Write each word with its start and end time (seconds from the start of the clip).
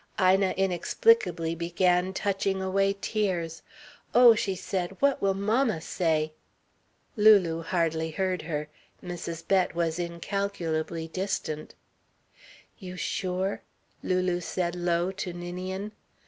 Ina 0.19 0.55
inexplicably 0.57 1.53
began 1.53 2.11
touching 2.11 2.59
away 2.59 2.97
tears. 2.99 3.61
"Oh," 4.15 4.33
she 4.33 4.55
said, 4.55 4.97
"what 4.99 5.21
will 5.21 5.35
mamma 5.35 5.79
say?" 5.79 6.33
Lulu 7.15 7.61
hardly 7.61 8.09
heard 8.09 8.41
her. 8.41 8.67
Mrs. 9.03 9.47
Bett 9.47 9.75
was 9.75 9.99
incalculably 9.99 11.07
distant. 11.07 11.75
"You 12.79 12.97
sure?" 12.97 13.61
Lulu 14.01 14.39
said 14.41 14.73
low 14.75 15.11
to 15.11 15.33
Ninian. 15.33 15.91